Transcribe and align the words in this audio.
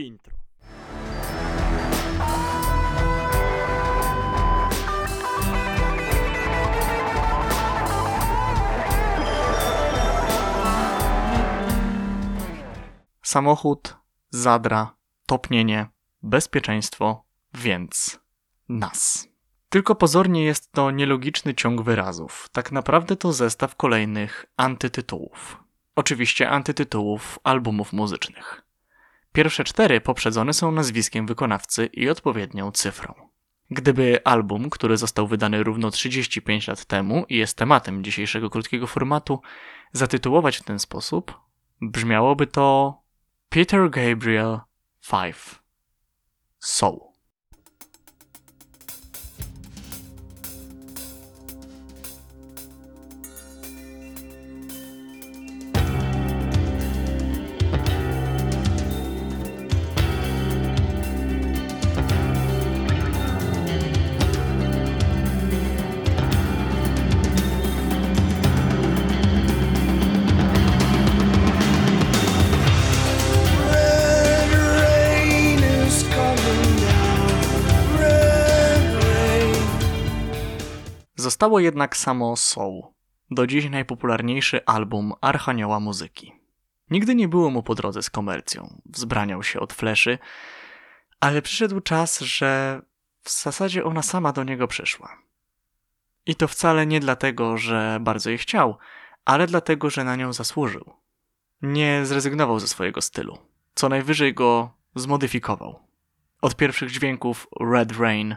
Intro. 0.00 0.34
Samochód, 13.22 13.96
zadra, 14.30 14.96
topnienie, 15.26 15.86
bezpieczeństwo, 16.22 17.24
więc 17.54 18.20
nas. 18.68 19.28
Tylko 19.68 19.94
pozornie 19.94 20.44
jest 20.44 20.72
to 20.72 20.90
nielogiczny 20.90 21.54
ciąg 21.54 21.82
wyrazów. 21.82 22.48
Tak 22.52 22.72
naprawdę 22.72 23.16
to 23.16 23.32
zestaw 23.32 23.76
kolejnych 23.76 24.46
antytytułów. 24.56 25.64
Oczywiście 25.96 26.50
antytytułów 26.50 27.38
albumów 27.44 27.92
muzycznych. 27.92 28.63
Pierwsze 29.34 29.64
cztery 29.64 30.00
poprzedzone 30.00 30.52
są 30.52 30.72
nazwiskiem 30.72 31.26
wykonawcy 31.26 31.86
i 31.86 32.08
odpowiednią 32.08 32.72
cyfrą. 32.72 33.14
Gdyby 33.70 34.20
album, 34.24 34.70
który 34.70 34.96
został 34.96 35.26
wydany 35.26 35.62
równo 35.62 35.90
35 35.90 36.68
lat 36.68 36.84
temu 36.84 37.24
i 37.28 37.36
jest 37.36 37.56
tematem 37.56 38.04
dzisiejszego 38.04 38.50
krótkiego 38.50 38.86
formatu, 38.86 39.40
zatytułować 39.92 40.56
w 40.56 40.62
ten 40.62 40.78
sposób, 40.78 41.40
brzmiałoby 41.80 42.46
to 42.46 42.98
Peter 43.48 43.90
Gabriel 43.90 44.60
5 45.10 45.36
Soul. 46.58 47.13
Zostało 81.24 81.60
jednak 81.60 81.96
samo 81.96 82.36
Soul, 82.36 82.82
do 83.30 83.46
dziś 83.46 83.70
najpopularniejszy 83.70 84.64
album 84.64 85.12
Archanioła 85.20 85.80
muzyki. 85.80 86.32
Nigdy 86.90 87.14
nie 87.14 87.28
było 87.28 87.50
mu 87.50 87.62
po 87.62 87.74
drodze 87.74 88.02
z 88.02 88.10
komercją, 88.10 88.80
wzbraniał 88.86 89.42
się 89.42 89.60
od 89.60 89.72
fleszy, 89.72 90.18
ale 91.20 91.42
przyszedł 91.42 91.80
czas, 91.80 92.20
że 92.20 92.80
w 93.22 93.30
zasadzie 93.42 93.84
ona 93.84 94.02
sama 94.02 94.32
do 94.32 94.44
niego 94.44 94.68
przyszła. 94.68 95.18
I 96.26 96.34
to 96.34 96.48
wcale 96.48 96.86
nie 96.86 97.00
dlatego, 97.00 97.56
że 97.56 97.98
bardzo 98.00 98.30
jej 98.30 98.38
chciał, 98.38 98.78
ale 99.24 99.46
dlatego, 99.46 99.90
że 99.90 100.04
na 100.04 100.16
nią 100.16 100.32
zasłużył. 100.32 100.92
Nie 101.62 102.06
zrezygnował 102.06 102.60
ze 102.60 102.68
swojego 102.68 103.00
stylu, 103.00 103.38
co 103.74 103.88
najwyżej 103.88 104.34
go 104.34 104.76
zmodyfikował. 104.94 105.88
Od 106.42 106.56
pierwszych 106.56 106.90
dźwięków 106.90 107.46
Red 107.60 107.98
Rain 107.98 108.36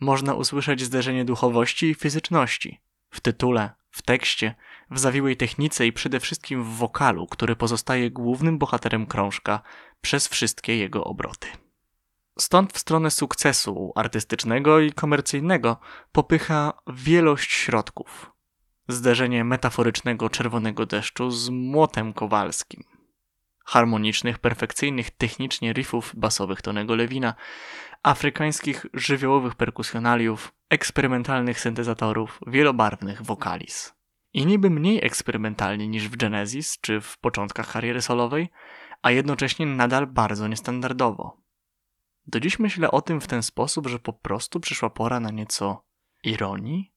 można 0.00 0.34
usłyszeć 0.34 0.80
zderzenie 0.82 1.24
duchowości 1.24 1.90
i 1.90 1.94
fizyczności 1.94 2.80
w 3.10 3.20
tytule, 3.20 3.70
w 3.90 4.02
tekście, 4.02 4.54
w 4.90 4.98
zawiłej 4.98 5.36
technice 5.36 5.86
i 5.86 5.92
przede 5.92 6.20
wszystkim 6.20 6.64
w 6.64 6.76
wokalu, 6.76 7.26
który 7.26 7.56
pozostaje 7.56 8.10
głównym 8.10 8.58
bohaterem 8.58 9.06
krążka 9.06 9.60
przez 10.00 10.28
wszystkie 10.28 10.76
jego 10.76 11.04
obroty. 11.04 11.48
Stąd 12.38 12.72
w 12.72 12.78
stronę 12.78 13.10
sukcesu 13.10 13.92
artystycznego 13.96 14.80
i 14.80 14.92
komercyjnego 14.92 15.76
popycha 16.12 16.72
wielość 16.86 17.52
środków. 17.52 18.30
Zderzenie 18.88 19.44
metaforycznego 19.44 20.30
czerwonego 20.30 20.86
deszczu 20.86 21.30
z 21.30 21.48
młotem 21.48 22.12
kowalskim. 22.12 22.99
Harmonicznych, 23.64 24.38
perfekcyjnych 24.38 25.10
technicznie 25.10 25.72
riffów 25.72 26.12
basowych 26.16 26.62
Tonego 26.62 26.94
Lewina, 26.94 27.34
afrykańskich 28.02 28.86
żywiołowych 28.94 29.54
perkusjonaliów, 29.54 30.52
eksperymentalnych 30.70 31.60
syntezatorów, 31.60 32.40
wielobarwnych 32.46 33.22
wokalis. 33.22 33.94
I 34.32 34.46
niby 34.46 34.70
mniej 34.70 35.04
eksperymentalnie 35.04 35.88
niż 35.88 36.08
w 36.08 36.16
Genesis 36.16 36.78
czy 36.80 37.00
w 37.00 37.18
początkach 37.18 37.72
kariery 37.72 38.02
solowej, 38.02 38.48
a 39.02 39.10
jednocześnie 39.10 39.66
nadal 39.66 40.06
bardzo 40.06 40.48
niestandardowo. 40.48 41.40
Do 42.26 42.40
dziś 42.40 42.58
myślę 42.58 42.90
o 42.90 43.02
tym 43.02 43.20
w 43.20 43.26
ten 43.26 43.42
sposób, 43.42 43.86
że 43.86 43.98
po 43.98 44.12
prostu 44.12 44.60
przyszła 44.60 44.90
pora 44.90 45.20
na 45.20 45.30
nieco 45.30 45.84
ironii. 46.24 46.92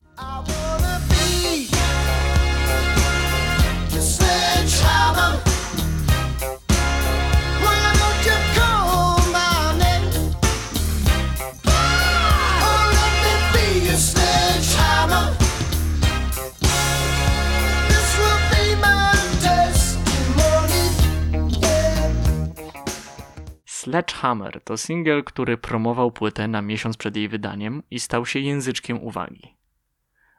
Sledgehammer 23.94 24.62
to 24.64 24.78
singiel, 24.78 25.24
który 25.24 25.58
promował 25.58 26.12
płytę 26.12 26.48
na 26.48 26.62
miesiąc 26.62 26.98
przed 26.98 27.16
jej 27.16 27.30
wydaniem 27.30 27.84
i 27.92 28.00
stał 28.00 28.26
się 28.26 28.40
języczkiem 28.40 29.04
uwagi. 29.04 29.58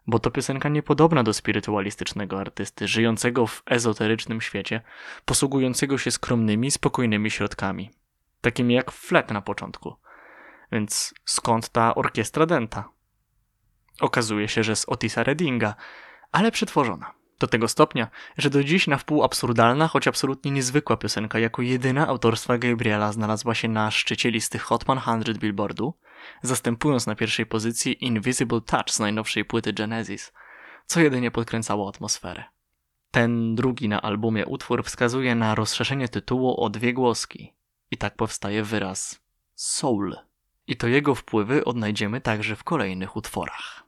Bo 0.06 0.18
to 0.18 0.30
piosenka 0.30 0.68
niepodobna 0.68 1.22
do 1.22 1.32
spirytualistycznego 1.32 2.40
artysty, 2.40 2.88
żyjącego 2.88 3.46
w 3.46 3.62
ezoterycznym 3.66 4.40
świecie, 4.40 4.80
posługującego 5.24 5.98
się 5.98 6.10
skromnymi, 6.10 6.70
spokojnymi 6.70 7.30
środkami. 7.30 7.90
Takimi 8.40 8.74
jak 8.74 8.90
flet 8.90 9.30
na 9.30 9.40
początku. 9.40 9.96
Więc 10.72 11.14
skąd 11.24 11.68
ta 11.68 11.94
orkiestra 11.94 12.46
denta? 12.46 12.88
Okazuje 14.00 14.48
się, 14.48 14.62
że 14.62 14.76
z 14.76 14.88
Otisa 14.88 15.22
Reddinga, 15.22 15.74
ale 16.32 16.50
przetworzona. 16.52 17.14
Do 17.44 17.48
tego 17.48 17.68
stopnia, 17.68 18.08
że 18.38 18.50
do 18.50 18.64
dziś 18.64 18.86
na 18.86 18.98
wpół 18.98 19.24
absurdalna, 19.24 19.88
choć 19.88 20.08
absolutnie 20.08 20.50
niezwykła 20.50 20.96
piosenka 20.96 21.38
jako 21.38 21.62
jedyna 21.62 22.08
autorstwa 22.08 22.58
Gabriela 22.58 23.12
znalazła 23.12 23.54
się 23.54 23.68
na 23.68 23.90
szczycie 23.90 24.30
listy 24.30 24.58
Hot 24.58 24.82
100 24.82 25.34
Billboardu, 25.38 25.94
zastępując 26.42 27.06
na 27.06 27.14
pierwszej 27.14 27.46
pozycji 27.46 28.04
Invisible 28.04 28.60
Touch 28.60 28.90
z 28.90 29.00
najnowszej 29.00 29.44
płyty 29.44 29.72
Genesis, 29.72 30.32
co 30.86 31.00
jedynie 31.00 31.30
podkręcało 31.30 31.88
atmosferę. 31.88 32.44
Ten 33.10 33.54
drugi 33.54 33.88
na 33.88 34.02
albumie 34.02 34.46
utwór 34.46 34.84
wskazuje 34.84 35.34
na 35.34 35.54
rozszerzenie 35.54 36.08
tytułu 36.08 36.60
o 36.60 36.70
dwie 36.70 36.92
głoski 36.92 37.54
i 37.90 37.96
tak 37.96 38.16
powstaje 38.16 38.62
wyraz 38.62 39.20
soul. 39.54 40.16
I 40.66 40.76
to 40.76 40.88
jego 40.88 41.14
wpływy 41.14 41.64
odnajdziemy 41.64 42.20
także 42.20 42.56
w 42.56 42.64
kolejnych 42.64 43.16
utworach. 43.16 43.83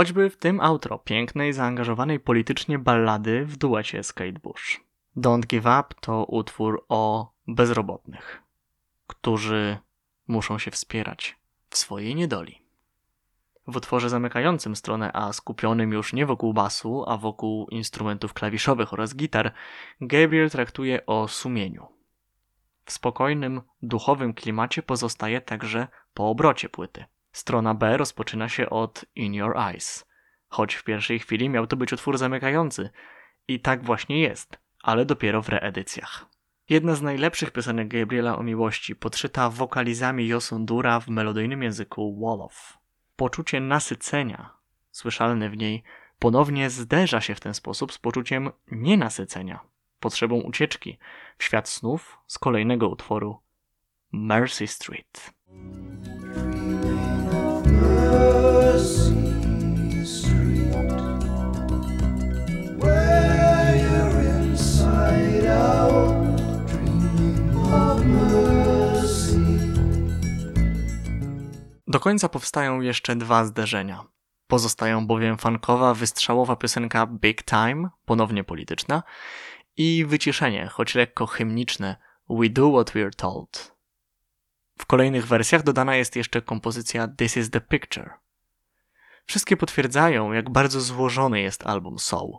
Choćby 0.00 0.30
w 0.30 0.36
tym 0.36 0.60
outro 0.60 0.98
pięknej, 0.98 1.52
zaangażowanej 1.52 2.20
politycznie 2.20 2.78
ballady 2.78 3.44
w 3.44 3.56
duecie 3.56 4.02
z 4.02 4.14
Bush. 4.42 4.80
Don't 5.16 5.46
Give 5.46 5.64
Up 5.64 5.84
to 6.00 6.24
utwór 6.24 6.84
o 6.88 7.32
bezrobotnych, 7.46 8.42
którzy 9.06 9.78
muszą 10.28 10.58
się 10.58 10.70
wspierać 10.70 11.38
w 11.70 11.76
swojej 11.76 12.14
niedoli. 12.14 12.62
W 13.66 13.76
utworze 13.76 14.10
zamykającym 14.10 14.76
stronę 14.76 15.10
A, 15.12 15.32
skupionym 15.32 15.92
już 15.92 16.12
nie 16.12 16.26
wokół 16.26 16.54
basu, 16.54 17.04
a 17.06 17.16
wokół 17.16 17.66
instrumentów 17.68 18.34
klawiszowych 18.34 18.92
oraz 18.92 19.16
gitar, 19.16 19.52
Gabriel 20.00 20.50
traktuje 20.50 21.06
o 21.06 21.28
sumieniu. 21.28 21.86
W 22.84 22.92
spokojnym, 22.92 23.62
duchowym 23.82 24.34
klimacie 24.34 24.82
pozostaje 24.82 25.40
także 25.40 25.88
po 26.14 26.30
obrocie 26.30 26.68
płyty. 26.68 27.04
Strona 27.32 27.74
B 27.74 27.96
rozpoczyna 27.96 28.48
się 28.48 28.70
od 28.70 29.04
In 29.14 29.34
Your 29.34 29.56
Eyes, 29.56 30.06
choć 30.48 30.74
w 30.74 30.84
pierwszej 30.84 31.18
chwili 31.18 31.48
miał 31.48 31.66
to 31.66 31.76
być 31.76 31.92
utwór 31.92 32.18
zamykający. 32.18 32.90
I 33.48 33.60
tak 33.60 33.84
właśnie 33.84 34.20
jest, 34.20 34.58
ale 34.82 35.04
dopiero 35.04 35.42
w 35.42 35.48
reedycjach. 35.48 36.26
Jedna 36.68 36.94
z 36.94 37.02
najlepszych 37.02 37.50
piosenek 37.50 37.88
Gabriela 37.88 38.38
o 38.38 38.42
miłości, 38.42 38.96
podszyta 38.96 39.50
wokalizami 39.50 40.28
Josundura 40.28 41.00
w 41.00 41.08
melodyjnym 41.08 41.62
języku 41.62 42.20
Wolof. 42.20 42.78
Poczucie 43.16 43.60
nasycenia, 43.60 44.50
słyszalne 44.90 45.50
w 45.50 45.56
niej, 45.56 45.82
ponownie 46.18 46.70
zderza 46.70 47.20
się 47.20 47.34
w 47.34 47.40
ten 47.40 47.54
sposób 47.54 47.92
z 47.92 47.98
poczuciem 47.98 48.50
nienasycenia, 48.70 49.60
potrzebą 50.00 50.40
ucieczki 50.40 50.98
w 51.38 51.44
świat 51.44 51.68
snów 51.68 52.18
z 52.26 52.38
kolejnego 52.38 52.88
utworu 52.88 53.38
Mercy 54.12 54.66
Street. 54.66 55.39
Do 72.00 72.04
końca 72.04 72.28
powstają 72.28 72.80
jeszcze 72.80 73.16
dwa 73.16 73.44
zderzenia. 73.44 74.04
Pozostają 74.46 75.06
bowiem 75.06 75.38
funkowa, 75.38 75.94
wystrzałowa 75.94 76.56
piosenka 76.56 77.06
Big 77.06 77.42
Time, 77.42 77.88
ponownie 78.04 78.44
polityczna, 78.44 79.02
i 79.76 80.04
wyciszenie, 80.08 80.66
choć 80.66 80.94
lekko 80.94 81.26
hymniczne 81.26 81.96
We 82.28 82.48
Do 82.48 82.70
What 82.72 82.90
We're 82.90 83.14
Told. 83.16 83.74
W 84.78 84.86
kolejnych 84.86 85.26
wersjach 85.26 85.62
dodana 85.62 85.96
jest 85.96 86.16
jeszcze 86.16 86.42
kompozycja 86.42 87.08
This 87.08 87.36
Is 87.36 87.50
The 87.50 87.60
Picture. 87.60 88.10
Wszystkie 89.26 89.56
potwierdzają, 89.56 90.32
jak 90.32 90.50
bardzo 90.50 90.80
złożony 90.80 91.40
jest 91.40 91.66
album 91.66 91.98
Soul, 91.98 92.38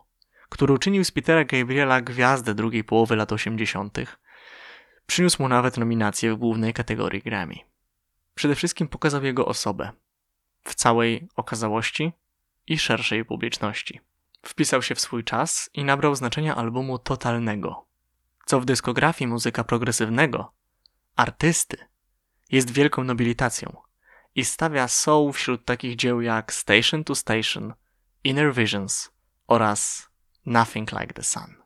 który 0.50 0.74
uczynił 0.74 1.04
z 1.04 1.12
Petera 1.12 1.46
Gabriela 1.46 2.02
gwiazdę 2.02 2.54
drugiej 2.54 2.84
połowy 2.84 3.16
lat 3.16 3.31
80., 3.31 3.98
przyniósł 5.06 5.42
mu 5.42 5.50
nawet 5.50 5.78
nominację 5.78 6.34
w 6.34 6.38
głównej 6.38 6.74
kategorii 6.74 7.22
Grammy. 7.22 7.70
Przede 8.42 8.56
wszystkim 8.56 8.88
pokazał 8.88 9.24
jego 9.24 9.46
osobę 9.46 9.92
w 10.64 10.76
całej 10.76 11.28
okazałości 11.36 12.12
i 12.68 12.80
szerszej 12.80 13.26
publiczności. 13.26 14.00
Wpisał 14.46 14.82
się 14.82 14.96
w 14.96 15.00
swój 15.00 15.24
czas 15.24 15.70
i 15.74 15.84
nabrał 15.84 16.16
znaczenia 16.16 16.56
albumu 16.56 17.00
totalnego, 17.00 17.86
co 18.46 18.60
w 18.60 18.66
dyskografii 18.66 19.28
muzyka 19.28 19.64
progresywnego, 19.64 20.54
artysty, 21.16 21.78
jest 22.52 22.72
wielką 22.72 23.04
nobilitacją 23.04 23.78
i 24.36 24.46
stawia 24.46 24.88
soul 24.88 25.34
wśród 25.34 25.66
takich 25.66 25.96
dzieł 25.96 26.22
jak 26.22 26.54
Station 26.54 27.04
to 27.04 27.16
Station, 27.16 27.74
Inner 28.24 28.54
Visions 28.54 29.12
oraz 29.48 30.10
Nothing 30.46 30.92
Like 30.92 31.14
the 31.14 31.24
Sun. 31.24 31.61